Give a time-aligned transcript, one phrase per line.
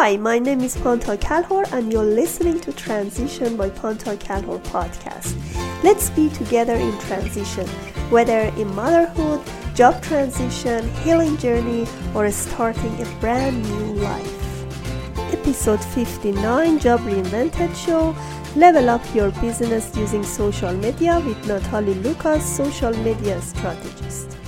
[0.00, 5.34] Hi, my name is Panta Kalhor, and you're listening to Transition by Panta Kalhor podcast.
[5.82, 7.66] Let's be together in transition,
[8.08, 9.40] whether in motherhood,
[9.74, 11.84] job transition, healing journey,
[12.14, 14.62] or starting a brand new life.
[15.32, 18.14] Episode 59 Job Reinvented Show
[18.54, 24.38] Level up your business using social media with Natalie Lucas, social media strategist.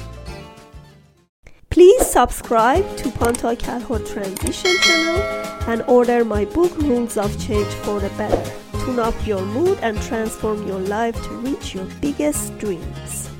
[1.80, 5.22] Please subscribe to Panta Kalhor Transition channel
[5.66, 8.52] and order my book Rules of Change for the Better.
[8.84, 13.30] Tune up your mood and transform your life to reach your biggest dreams.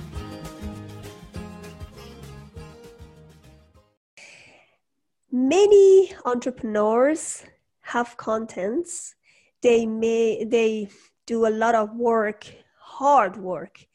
[5.30, 7.44] Many entrepreneurs
[7.82, 9.16] have contents.
[9.60, 10.88] They may they
[11.26, 12.46] do a lot of work,
[12.78, 13.86] hard work,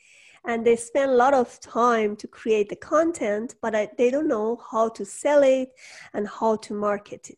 [0.45, 4.61] and they spend a lot of time to create the content but they don't know
[4.71, 5.69] how to sell it
[6.13, 7.37] and how to market it.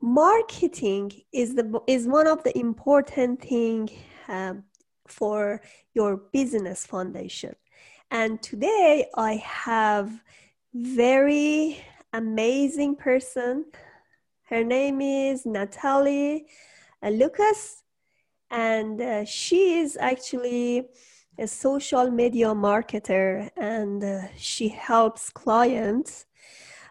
[0.00, 3.88] Marketing is the is one of the important thing
[4.28, 4.64] um,
[5.06, 5.60] for
[5.94, 7.54] your business foundation.
[8.10, 10.10] And today i have
[10.74, 11.78] very
[12.12, 13.64] amazing person.
[14.44, 16.46] Her name is natalie
[17.02, 17.82] uh, lucas.
[18.50, 20.88] And uh, she is actually
[21.38, 26.26] a social media marketer and uh, she helps clients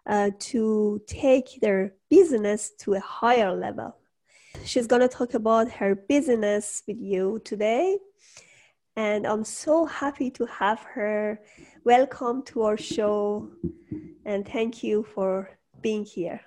[0.07, 3.95] uh, to take their business to a higher level.
[4.63, 7.97] She's going to talk about her business with you today.
[8.95, 11.39] And I'm so happy to have her.
[11.83, 13.49] Welcome to our show.
[14.25, 15.49] And thank you for
[15.81, 16.41] being here.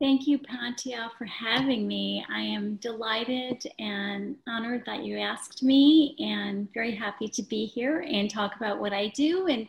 [0.00, 2.24] Thank you, Pantia, for having me.
[2.32, 8.06] I am delighted and honored that you asked me, and very happy to be here
[8.08, 9.66] and talk about what I do and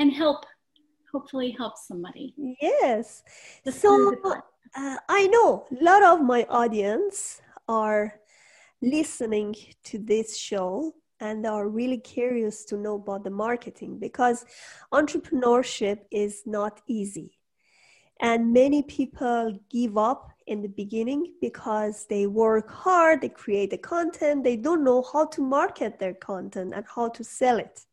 [0.00, 0.46] and help,
[1.12, 2.34] hopefully, help somebody.
[2.60, 3.22] Yes.
[3.70, 4.14] so
[4.76, 8.14] uh, I know a lot of my audience are
[8.82, 14.44] listening to this show and are really curious to know about the marketing because
[14.92, 17.37] entrepreneurship is not easy
[18.20, 23.78] and many people give up in the beginning because they work hard, they create the
[23.78, 27.84] content, they don't know how to market their content and how to sell it.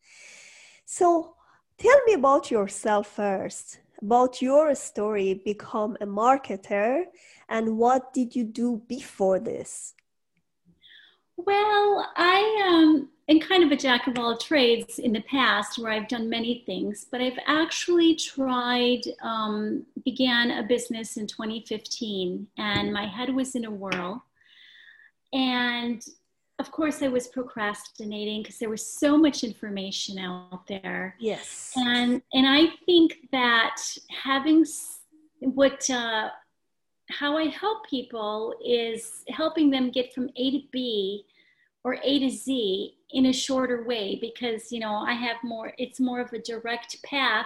[0.86, 1.36] So
[1.78, 7.04] tell me about yourself first, about your story, become a marketer,
[7.50, 9.94] and what did you do before this?
[11.38, 15.92] Well, I um, am kind of a jack of all trades in the past where
[15.92, 22.94] I've done many things, but I've actually tried, um, began a business in 2015, and
[22.94, 24.24] my head was in a whirl.
[25.34, 26.06] And
[26.60, 31.16] of course, I was procrastinating because there was so much information out there.
[31.20, 31.74] Yes.
[31.76, 33.82] And and I think that
[34.24, 34.66] having
[35.40, 36.30] what uh,
[37.10, 41.26] how I help people is helping them get from A to B
[41.86, 46.00] or A to Z in a shorter way because, you know, I have more, it's
[46.00, 47.46] more of a direct path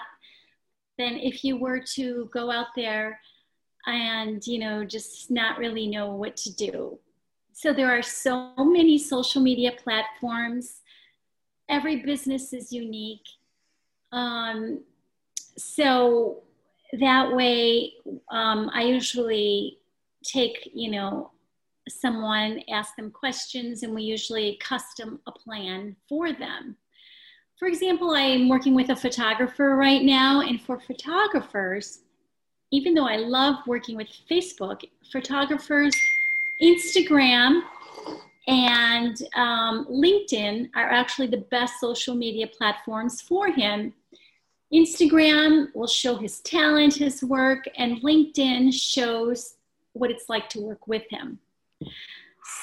[0.98, 3.20] than if you were to go out there
[3.86, 6.98] and, you know, just not really know what to do.
[7.52, 10.80] So there are so many social media platforms.
[11.68, 13.28] Every business is unique.
[14.14, 14.84] Um,
[15.58, 16.44] so
[16.94, 17.94] that way
[18.32, 19.78] um, i usually
[20.24, 21.32] take you know
[21.88, 26.76] someone ask them questions and we usually custom a plan for them
[27.58, 32.00] for example i'm working with a photographer right now and for photographers
[32.72, 35.96] even though i love working with facebook photographers
[36.62, 37.62] instagram
[38.48, 43.94] and um, linkedin are actually the best social media platforms for him
[44.74, 49.56] Instagram will show his talent, his work, and LinkedIn shows
[49.94, 51.40] what it's like to work with him.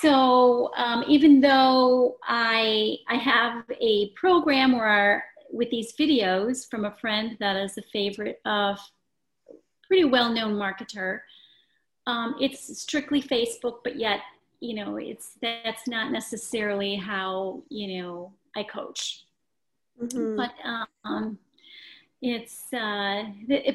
[0.01, 6.95] So um, even though I I have a program where with these videos from a
[6.97, 8.79] friend that is a favorite of
[9.87, 11.21] pretty well-known marketer,
[12.07, 14.21] um, it's strictly Facebook, but yet
[14.61, 19.25] you know it's that's not necessarily how you know I coach.
[20.03, 20.37] Mm-hmm.
[20.37, 20.53] But
[21.05, 21.39] um,
[22.23, 23.25] it's uh,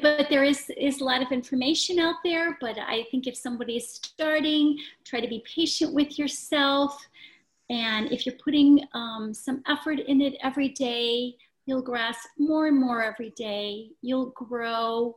[0.02, 3.76] but there is is a lot of information out there but i think if somebody
[3.76, 7.06] is starting try to be patient with yourself.
[7.70, 11.36] And if you're putting um, some effort in it every day
[11.66, 15.16] you'll grasp more and more every day you'll grow.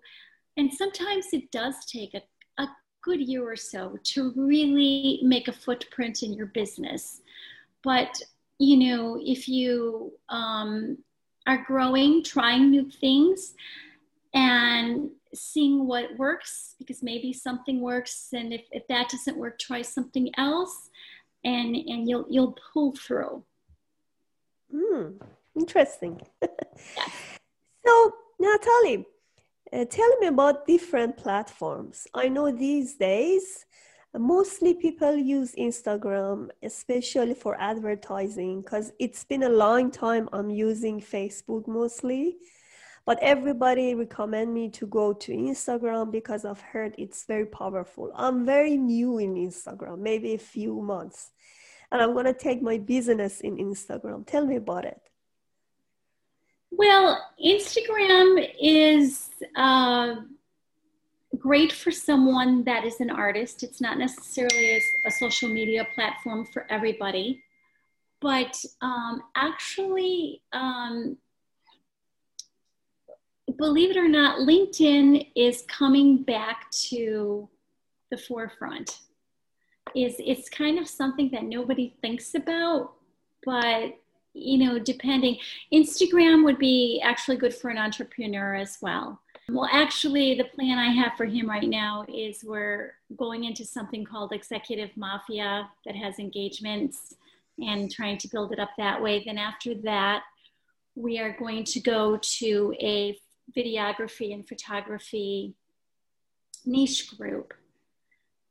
[0.58, 2.22] And sometimes it does take a,
[2.62, 2.68] a
[3.02, 7.22] good year or so to really make a footprint in your business.
[7.84, 8.22] But
[8.60, 10.98] you know if you um,
[11.48, 13.54] are growing, trying new things,
[14.34, 19.82] and seeing what works because maybe something works and if, if that doesn't work try
[19.82, 20.90] something else
[21.44, 23.44] and and you'll you'll pull through.
[24.74, 25.20] Mm,
[25.56, 26.22] interesting.
[26.98, 27.08] Yeah.
[27.86, 29.06] so natalie
[29.72, 32.08] uh, tell me about different platforms.
[32.14, 33.66] I know these days
[34.20, 41.02] mostly people use instagram especially for advertising because it's been a long time i'm using
[41.02, 42.38] facebook mostly.
[43.06, 48.12] But everybody recommend me to go to instagram because i've heard it's very powerful.
[48.16, 51.32] I'm very new in instagram maybe a few months
[51.92, 54.26] and i'm going to take my business in instagram.
[54.26, 55.02] Tell me about it.
[56.72, 60.16] Well instagram is uh,
[61.38, 66.46] great for someone that is an artist it's not necessarily a, a social media platform
[66.46, 67.42] for everybody
[68.22, 71.18] but um, actually um,
[73.58, 77.50] believe it or not, LinkedIn is coming back to
[78.12, 79.00] the forefront.
[79.96, 82.94] Is it's kind of something that nobody thinks about,
[83.46, 83.98] but
[84.34, 85.38] you know, depending,
[85.72, 89.22] Instagram would be actually good for an entrepreneur as well.
[89.48, 94.04] Well, actually, the plan I have for him right now is we're going into something
[94.04, 97.14] called Executive Mafia that has engagements
[97.60, 99.24] and trying to build it up that way.
[99.24, 100.24] Then, after that,
[100.96, 103.20] we are going to go to a
[103.56, 105.54] videography and photography
[106.66, 107.54] niche group.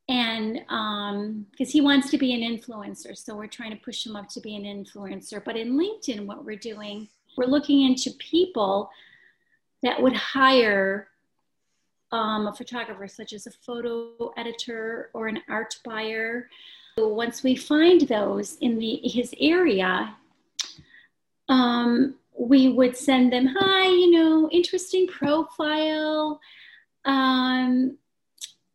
[0.08, 4.14] And because um, he wants to be an influencer, so we're trying to push him
[4.14, 5.42] up to be an influencer.
[5.44, 8.90] But in LinkedIn, what we're doing, we're looking into people
[9.84, 11.08] that would hire
[12.12, 16.48] um, a photographer, such as a photo editor or an art buyer.
[16.96, 20.14] So once we find those in the his area,
[21.48, 26.40] um, we would send them, hi, you know, interesting profile.
[27.04, 27.98] Um,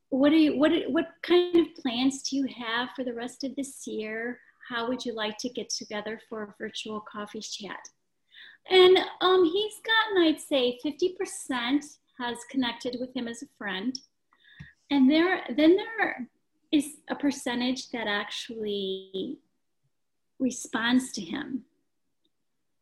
[0.10, 3.56] what are you, what, what kind of plans do you have for the rest of
[3.56, 4.40] this year?
[4.68, 7.90] How would you like to get together for a virtual coffee chat?
[8.70, 11.84] And um, he's gotten, I'd say, 50%
[12.20, 13.98] has connected with him as a friend.
[14.92, 16.28] And there, then there
[16.72, 19.38] is a percentage that actually
[20.40, 21.66] responds to him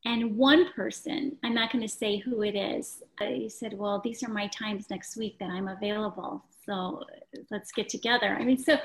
[0.07, 4.23] and one person, I'm not going to say who it is, he said, Well, these
[4.23, 6.45] are my times next week that I'm available.
[6.65, 7.03] So
[7.51, 8.37] let's get together.
[8.39, 8.77] I mean, so,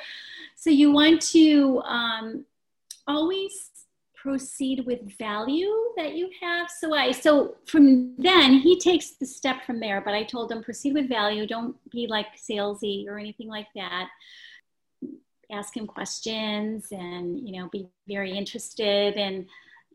[0.56, 2.44] so you want to um,
[3.06, 3.70] always
[4.22, 6.70] proceed with value that you have.
[6.70, 10.62] So I, so from then he takes the step from there, but I told him
[10.62, 11.46] proceed with value.
[11.46, 14.08] Don't be like salesy or anything like that.
[15.50, 19.46] Ask him questions and, you know, be very interested and,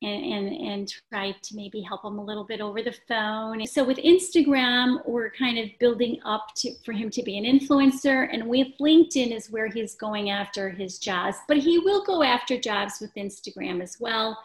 [0.01, 3.65] and, and, and try to maybe help them a little bit over the phone.
[3.65, 8.27] So with Instagram, we're kind of building up to for him to be an influencer,
[8.31, 11.37] and with LinkedIn is where he's going after his jobs.
[11.47, 14.37] But he will go after jobs with Instagram as well.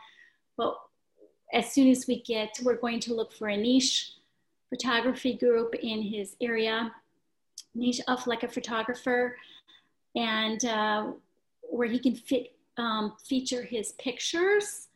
[0.57, 0.77] But
[1.53, 4.13] as soon as we get, we're going to look for a niche
[4.71, 6.93] photography group in his area,
[7.75, 9.37] niche of like a photographer,
[10.15, 11.13] and uh,
[11.63, 14.89] where he can fit um, feature his pictures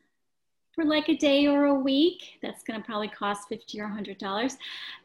[0.77, 2.39] for like a day or a week.
[2.43, 4.53] That's going to probably cost 50 or $100.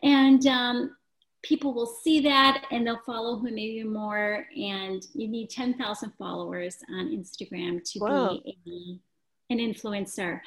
[0.04, 0.96] And um,
[1.42, 4.46] people will see that and they'll follow him maybe more.
[4.56, 8.40] And you need 10,000 followers on Instagram to wow.
[8.44, 10.42] be a, an influencer.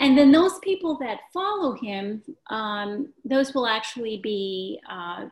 [0.00, 5.26] And then those people that follow him, um, those will actually be uh,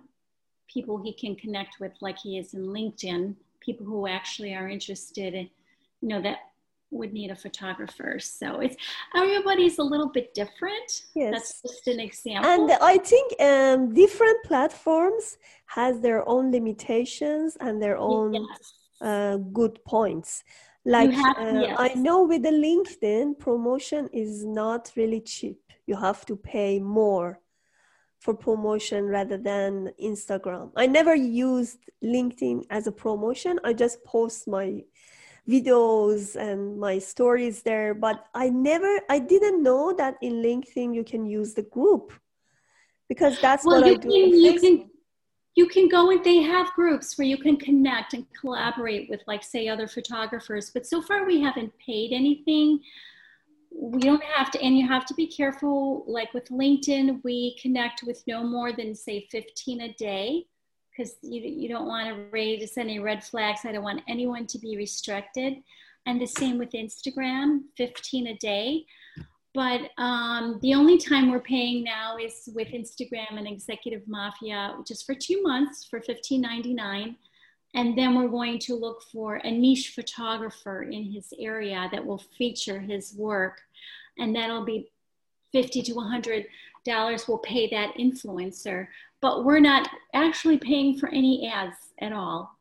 [0.72, 5.34] people he can connect with, like he is in LinkedIn, people who actually are interested
[5.34, 5.50] in,
[6.00, 6.38] you know, that
[6.92, 8.18] would need a photographer.
[8.18, 8.76] So it's
[9.16, 10.88] everybody's a little bit different.
[11.14, 11.32] Yes.
[11.34, 12.50] That's just an example.
[12.50, 18.72] And I think um, different platforms has their own limitations and their own yes.
[19.00, 20.44] uh, good points.
[20.84, 21.76] Like have, uh, yes.
[21.78, 25.60] I know with the LinkedIn promotion is not really cheap.
[25.86, 27.40] You have to pay more
[28.18, 30.70] for promotion rather than Instagram.
[30.76, 33.58] I never used LinkedIn as a promotion.
[33.64, 34.82] I just post my
[35.48, 41.02] videos and my stories there but i never i didn't know that in linkedin you
[41.02, 42.12] can use the group
[43.08, 44.90] because that's well, what i do can, you can
[45.54, 49.42] you can go and they have groups where you can connect and collaborate with like
[49.42, 52.80] say other photographers but so far we haven't paid anything.
[53.74, 58.02] We don't have to and you have to be careful like with linkedin we connect
[58.02, 60.46] with no more than say 15 a day
[60.96, 63.60] because you, you don't want to raise any red flags.
[63.64, 65.54] I don't want anyone to be restricted.
[66.06, 68.86] And the same with Instagram, 15 a day.
[69.54, 75.06] but um, the only time we're paying now is with Instagram and Executive Mafia, just
[75.06, 77.16] for two months for $15.99.
[77.74, 82.22] And then we're going to look for a niche photographer in his area that will
[82.36, 83.60] feature his work.
[84.18, 84.90] And that'll be
[85.52, 86.46] 50 to 100
[86.84, 88.88] dollars we'll pay that influencer
[89.22, 92.58] but we're not actually paying for any ads at all.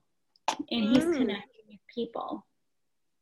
[0.48, 1.18] And he's mm.
[1.18, 2.46] connecting with people.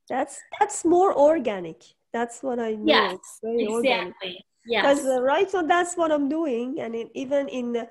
[0.10, 1.82] That's that's more organic.
[2.12, 4.44] That's what i know yes exactly.
[4.66, 5.06] Yes.
[5.06, 6.80] Uh, right so that's what i'm doing.
[6.80, 7.88] And it, even in the,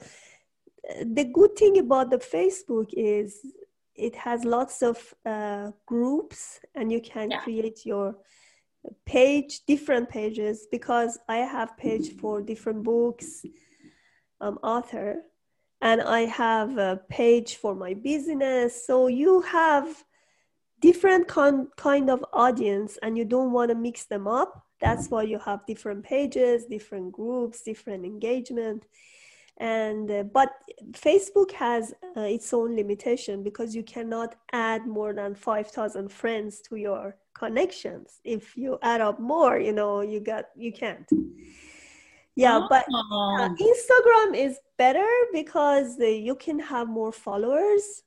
[1.05, 3.39] the good thing about the facebook is
[3.95, 7.41] it has lots of uh, groups and you can yeah.
[7.41, 8.17] create your
[9.05, 13.45] page different pages because i have page for different books
[14.41, 15.23] um, author
[15.81, 18.87] and i have a page for my business.
[18.87, 20.05] So you have
[20.81, 24.65] different con- kind of audience and you don't want to mix them up.
[24.81, 28.87] That's why you have different pages different groups different engagement
[29.59, 30.51] and uh, but
[30.93, 36.77] facebook has uh, its own limitation because you cannot add more than 5000 friends to
[36.77, 38.21] your connections.
[38.25, 41.09] If you add up more you know you got you can't.
[42.35, 48.05] Yeah but uh, instagram is better because uh, you can have more followers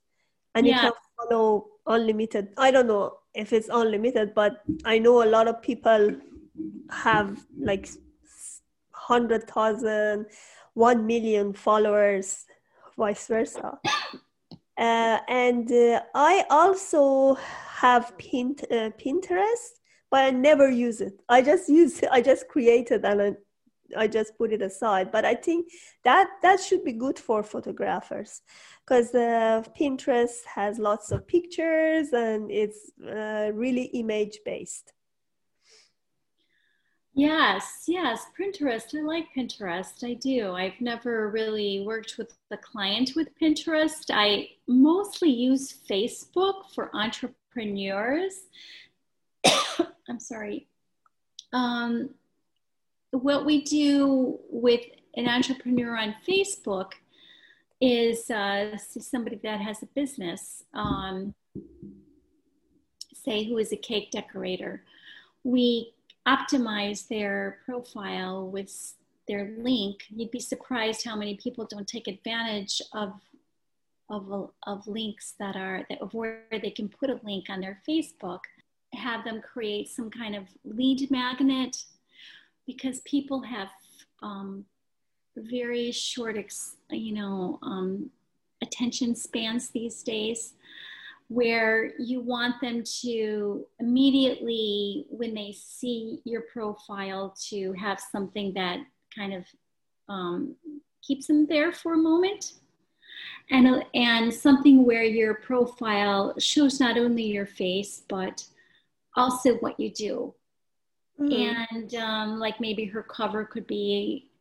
[0.56, 0.76] and yeah.
[0.76, 5.48] you can follow unlimited i don't know if it's unlimited but i know a lot
[5.48, 6.16] of people
[6.90, 7.90] have like
[9.08, 10.26] 100000
[10.74, 12.46] 1 million followers
[12.98, 13.80] vice versa
[14.78, 17.38] uh, and uh, i also
[17.82, 19.72] have pin, uh, Pinterest,
[20.12, 21.14] but I never use it.
[21.28, 23.32] I just use I just created and I,
[24.04, 25.12] I just put it aside.
[25.12, 25.68] But I think
[26.04, 28.42] that that should be good for photographers
[28.84, 34.94] because uh, Pinterest has lots of pictures and it's uh, really image based.
[37.14, 38.98] Yes, yes, Pinterest.
[38.98, 40.04] I like Pinterest.
[40.04, 40.54] I do.
[40.54, 44.06] I've never really worked with a client with Pinterest.
[44.10, 48.36] I mostly use Facebook for entrepreneurs.
[50.08, 50.68] I'm sorry.
[51.52, 52.12] Um,
[53.12, 54.82] what we do with
[55.16, 56.94] an entrepreneur on Facebook
[57.82, 61.34] is uh, somebody that has a business, um,
[63.14, 64.84] say, who is a cake decorator.
[65.44, 65.94] We
[66.28, 68.96] optimize their profile with
[69.28, 70.04] their link.
[70.10, 73.14] You'd be surprised how many people don't take advantage of
[74.10, 77.82] of, of links that are that, of where they can put a link on their
[77.88, 78.42] Facebook,
[78.94, 81.86] have them create some kind of lead magnet
[82.68, 83.70] because people have
[84.22, 84.66] um,
[85.38, 88.10] very short, ex, you know, um,
[88.62, 90.56] attention spans these days
[91.32, 98.80] where you want them to immediately when they see your profile to have something that
[99.16, 99.46] kind of
[100.10, 100.54] um,
[101.02, 102.56] keeps them there for a moment.
[103.50, 108.46] And and something where your profile shows not only your face but
[109.16, 110.34] also what you do.
[111.20, 111.66] Mm.
[111.72, 114.32] and um, like maybe her cover could be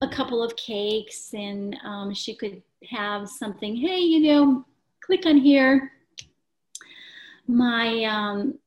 [0.00, 4.64] a couple of cakes and um, she could have something hey you know
[5.00, 5.90] click on here
[7.50, 8.58] my um,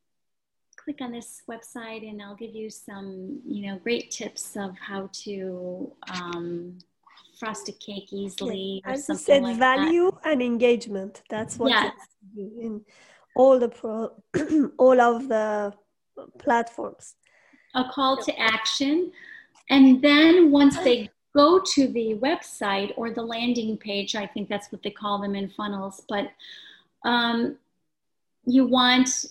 [0.75, 5.09] click on this website and i'll give you some you know great tips of how
[5.13, 6.77] to um,
[7.43, 8.81] frosted cake easily.
[8.85, 8.93] Yeah.
[8.93, 10.31] As you said, like value that.
[10.31, 11.23] and engagement.
[11.29, 11.93] That's what yes.
[12.37, 12.81] in
[13.35, 14.11] all the pro,
[14.77, 15.73] all of the
[16.39, 17.15] platforms.
[17.75, 19.11] A call to action,
[19.69, 24.71] and then once they go to the website or the landing page, I think that's
[24.71, 26.03] what they call them in funnels.
[26.07, 26.31] But
[27.03, 27.57] um,
[28.45, 29.25] you want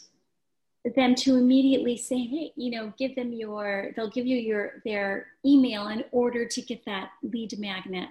[0.96, 5.28] them to immediately say, hey, you know, give them your, they'll give you your their
[5.44, 8.08] email in order to get that lead magnet.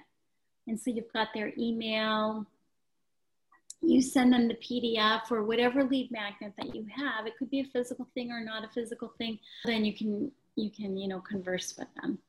[0.68, 2.46] And so you've got their email,
[3.82, 7.26] you send them the PDF or whatever lead magnet that you have.
[7.26, 9.40] It could be a physical thing or not a physical thing.
[9.66, 12.20] Then you can you can, you know, converse with them.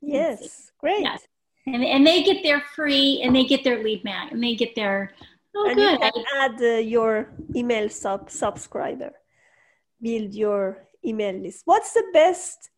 [0.00, 1.02] Yes, great.
[1.02, 1.26] Yes.
[1.66, 4.74] And, and they get their free and they get their lead magnet and they get
[4.74, 5.12] their
[5.54, 5.92] oh and good.
[5.92, 9.12] You can add uh, your email sub subscriber
[10.02, 11.62] build your email list.
[11.64, 12.70] What's the best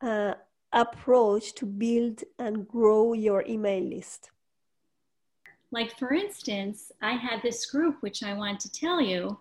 [0.00, 0.34] uh,
[0.72, 4.30] approach to build and grow your email list?
[5.70, 9.38] Like, for instance, I had this group which I want to tell you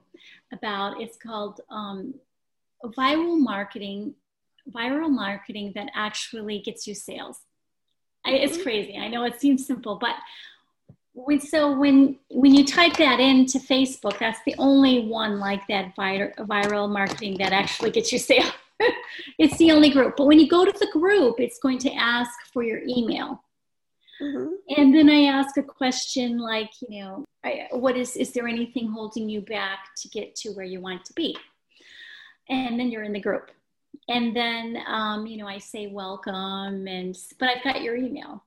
[0.52, 1.02] about.
[1.02, 2.14] It's called um,
[2.84, 4.14] Viral Marketing,
[4.70, 7.40] Viral Marketing that actually gets you sales.
[8.26, 8.64] I, it's mm-hmm.
[8.64, 8.98] crazy.
[8.98, 10.16] I know it seems simple, but
[11.26, 15.96] when, so when when you type that into Facebook, that's the only one like that
[15.96, 18.52] viral, viral marketing that actually gets you sales.
[19.38, 20.16] it's the only group.
[20.18, 23.44] But when you go to the group, it's going to ask for your email.
[24.22, 24.50] Mm-hmm.
[24.78, 28.90] And then I ask a question like, you know, I, what is, is there anything
[28.90, 31.38] holding you back to get to where you want to be?
[32.50, 33.52] And then you're in the group.
[34.10, 38.44] And then, um, you know, I say welcome and, but I've got your email.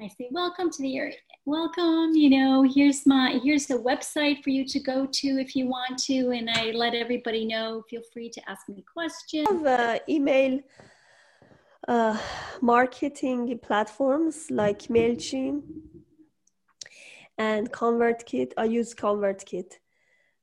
[0.00, 1.16] I say, welcome to the area.
[1.44, 5.66] Welcome, you know, here's my, here's the website for you to go to if you
[5.68, 6.30] want to.
[6.30, 9.46] And I let everybody know, feel free to ask me questions.
[9.48, 10.60] Have uh, email
[11.86, 12.18] uh,
[12.62, 15.62] marketing platforms like MailChimp
[17.36, 18.52] and ConvertKit.
[18.56, 19.78] I use ConvertKit,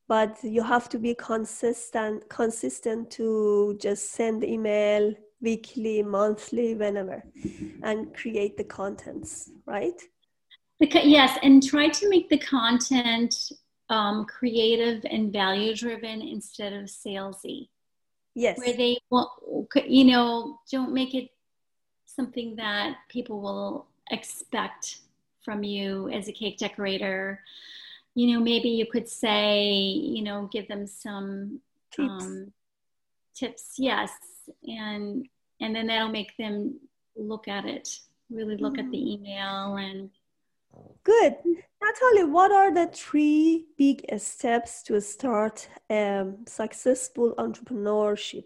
[0.08, 7.24] but you have to be consistent, consistent to just send email weekly, monthly, whenever,
[7.84, 10.02] and create the contents, right?
[10.80, 13.52] Because, yes, and try to make the content
[13.90, 17.70] um, creative and value driven instead of salesy.
[18.36, 18.58] Yes.
[18.58, 19.30] Where they want,
[19.86, 21.30] you know, don't make it
[22.06, 25.00] something that people will expect
[25.44, 27.42] from you as a cake decorator.
[28.16, 31.60] You know, maybe you could say, you know, give them some
[31.92, 32.24] tips.
[32.24, 32.54] Um,
[33.36, 34.12] tips, yes,
[34.64, 35.28] and
[35.62, 36.80] and then that'll make them
[37.16, 37.90] look at it,
[38.30, 38.86] really look mm-hmm.
[38.86, 39.24] at the mm-hmm.
[39.24, 40.10] email and.
[41.04, 41.36] Good.
[41.82, 48.44] Natalie, what are the three big steps to start um, successful entrepreneurship?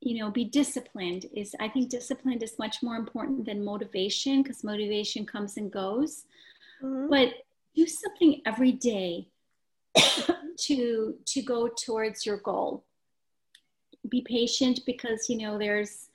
[0.00, 4.64] You know, be disciplined is, I think disciplined is much more important than motivation because
[4.64, 6.24] motivation comes and goes.
[6.82, 7.10] Mm-hmm.
[7.10, 7.34] But
[7.74, 9.28] do something every day
[10.58, 12.84] to to go towards your goal.
[14.10, 16.08] Be patient because you know there's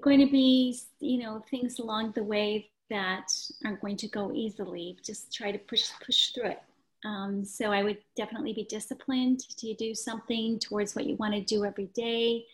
[0.00, 3.28] going to be you know things along the way that
[3.64, 4.96] aren't going to go easily.
[5.04, 6.62] Just try to push push through it.
[7.04, 11.40] Um, so I would definitely be disciplined to do something towards what you want to
[11.40, 12.44] do every day.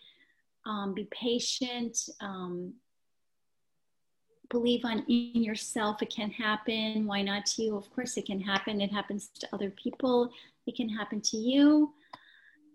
[0.65, 2.09] Um, be patient.
[2.21, 2.73] Um,
[4.49, 6.01] believe on in yourself.
[6.01, 7.05] It can happen.
[7.05, 7.77] Why not to you?
[7.77, 8.81] Of course, it can happen.
[8.81, 10.31] It happens to other people.
[10.65, 11.93] It can happen to you.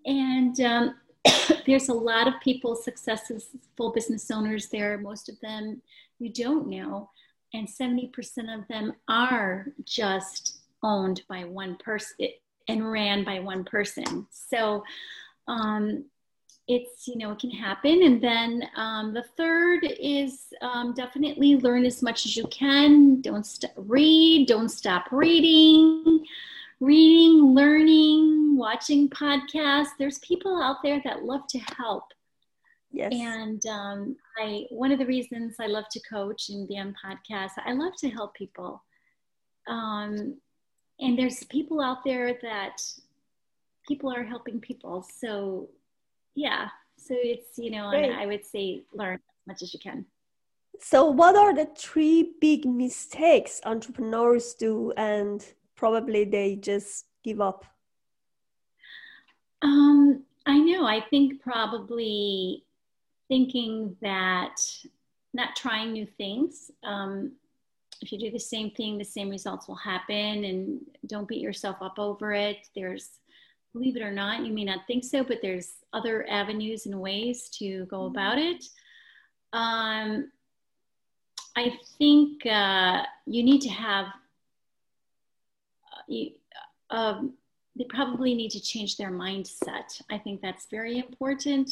[0.04, 0.94] And um,
[1.66, 4.98] there's a lot of people, successful business owners there.
[4.98, 5.82] Most of them
[6.18, 7.10] you don't know
[7.54, 8.10] and 70%
[8.58, 12.28] of them are just owned by one person
[12.68, 14.26] and ran by one person.
[14.30, 14.84] So
[15.48, 16.04] um,
[16.68, 18.02] it's, you know, it can happen.
[18.04, 23.20] And then um, the third is um, definitely learn as much as you can.
[23.20, 26.24] Don't st- read, don't stop reading.
[26.80, 28.11] Reading, learning,
[28.72, 29.90] watching podcasts.
[29.98, 32.04] There's people out there that love to help
[32.92, 33.12] Yes.
[33.14, 37.52] And um, I, one of the reasons I love to coach and be on podcasts,
[37.64, 38.82] I love to help people.
[39.66, 40.36] Um,
[41.00, 42.82] and there's people out there that
[43.88, 45.06] people are helping people.
[45.18, 45.70] So,
[46.34, 46.68] yeah.
[46.98, 50.04] So it's, you know, I would say learn as much as you can.
[50.80, 55.44] So, what are the three big mistakes entrepreneurs do and
[55.76, 57.64] probably they just give up?
[59.62, 60.86] Um, I know.
[60.86, 62.64] I think probably
[63.28, 64.56] thinking that
[65.32, 66.70] not trying new things.
[66.82, 67.32] Um,
[68.00, 71.76] if you do the same thing, the same results will happen, and don't beat yourself
[71.80, 72.66] up over it.
[72.74, 73.20] There's,
[73.72, 77.48] believe it or not, you may not think so, but there's other avenues and ways
[77.58, 78.16] to go mm-hmm.
[78.16, 78.64] about it.
[79.52, 80.32] Um,
[81.54, 84.06] I think uh, you need to have,
[85.86, 86.32] uh, you,
[86.90, 87.34] um,
[87.76, 90.00] they probably need to change their mindset.
[90.10, 91.70] I think that's very important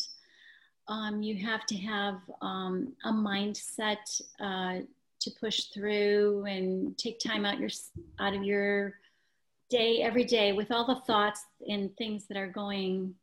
[0.90, 4.80] um, you have to have um, a mindset uh,
[5.20, 7.70] to push through and take time out your
[8.18, 8.94] out of your
[9.68, 13.14] day every day with all the thoughts and things that are going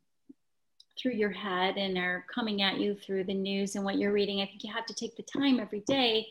[0.98, 4.40] through your head and are coming at you through the news and what you're reading.
[4.40, 6.26] I think you have to take the time every day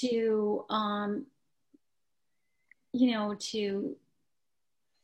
[0.00, 1.26] to, um,
[2.92, 3.96] you know, to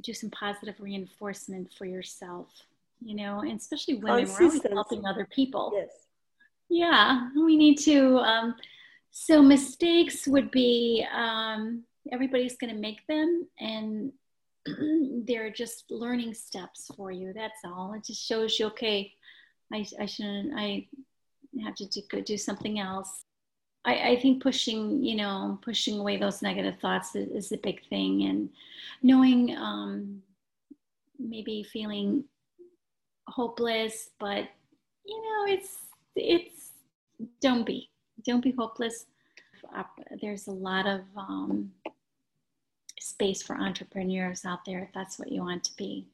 [0.02, 2.48] do some positive reinforcement for yourself
[3.00, 5.72] you know, and especially women, we're always helping other people.
[5.74, 5.90] Yes.
[6.68, 8.18] Yeah, we need to.
[8.18, 8.54] Um,
[9.10, 14.12] so mistakes would be um, everybody's going to make them, and
[15.26, 17.32] they're just learning steps for you.
[17.32, 17.94] That's all.
[17.94, 19.12] It just shows you, okay,
[19.72, 20.52] I, I shouldn't.
[20.56, 20.86] I
[21.64, 23.22] have to do, do something else.
[23.84, 27.86] I, I, think pushing, you know, pushing away those negative thoughts is, is a big
[27.88, 28.50] thing, and
[29.02, 30.22] knowing um,
[31.18, 32.24] maybe feeling
[33.28, 34.48] hopeless, but
[35.04, 35.76] you know, it's
[36.16, 36.70] it's
[37.40, 37.90] don't be
[38.24, 39.06] don't be hopeless.
[40.20, 41.72] There's a lot of um,
[43.00, 46.06] space for entrepreneurs out there if that's what you want to be.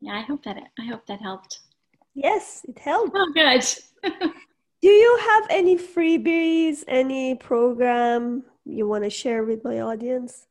[0.00, 1.60] Yeah, I hope that I hope that helped.
[2.14, 3.12] Yes, it helped.
[3.14, 3.64] Oh, good.
[4.82, 10.46] Do you have any freebies, any program you want to share with my audience?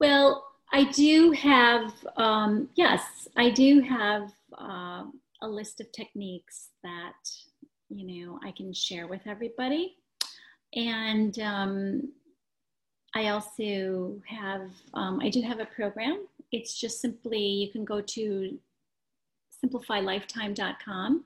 [0.00, 5.04] Well, I do have, um, yes, I do have uh,
[5.40, 7.12] a list of techniques that,
[7.90, 9.96] you know, I can share with everybody.
[10.74, 12.12] And um,
[13.14, 16.26] I also have, um, I do have a program.
[16.50, 18.58] It's just simply, you can go to
[19.64, 21.24] simplifylifetime.com.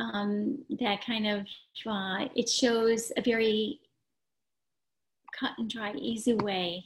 [0.00, 1.46] Um, that kind of,
[1.86, 3.80] uh, it shows a very
[5.38, 6.84] cut and dry, easy way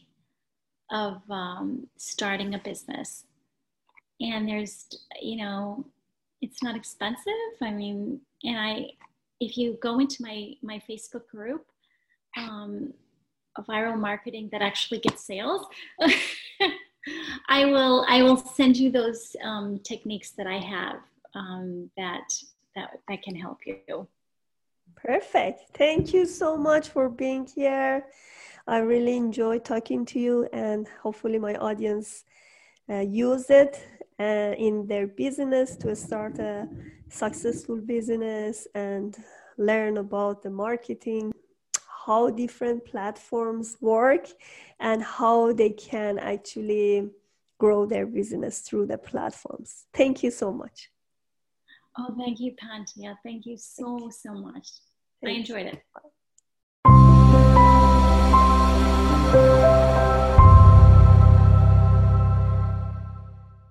[0.91, 3.25] of um, starting a business.
[4.21, 4.87] And there's,
[5.23, 5.87] you know,
[6.43, 7.33] it's not expensive.
[7.63, 8.91] I mean, and I,
[9.41, 11.65] if you go into my my Facebook group,
[12.37, 12.93] um,
[13.63, 15.67] viral marketing that actually gets sales.
[17.49, 21.01] I will I will send you those um, techniques that I have
[21.35, 22.35] um, that
[22.79, 24.09] that that can help you.
[24.97, 25.61] Perfect.
[25.75, 28.07] Thank you so much for being here.
[28.67, 32.25] I really enjoy talking to you, and hopefully, my audience
[32.91, 33.75] uh, use it
[34.21, 36.69] uh, in their business to start a
[37.09, 39.17] successful business and
[39.57, 41.33] learn about the marketing,
[42.07, 44.27] how different platforms work,
[44.81, 47.09] and how they can actually
[47.59, 49.87] grow their business through the platforms.
[49.95, 50.91] Thank you so much.
[51.99, 53.17] Oh, thank you, Pantia.
[53.25, 54.69] Thank you so, so much.
[55.23, 55.83] Thank I enjoyed it.